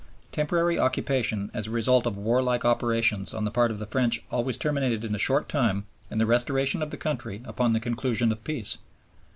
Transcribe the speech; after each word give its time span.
Temporary 0.31 0.79
occupation 0.79 1.51
as 1.53 1.67
a 1.67 1.69
result 1.69 2.07
of 2.07 2.17
warlike 2.17 2.65
operations 2.65 3.35
on 3.35 3.45
the 3.45 3.51
part 3.51 3.69
of 3.69 3.77
the 3.77 3.85
French 3.85 4.23
always 4.31 4.57
terminated 4.57 5.05
in 5.05 5.13
a 5.13 5.19
short 5.19 5.47
time 5.47 5.85
in 6.09 6.17
the 6.17 6.25
restoration 6.25 6.81
of 6.81 6.89
the 6.89 6.97
country 6.97 7.43
upon 7.45 7.73
the 7.73 7.79
conclusion 7.79 8.31
of 8.31 8.43
peace. 8.43 8.79